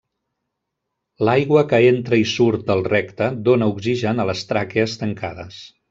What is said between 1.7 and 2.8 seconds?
que entra i surt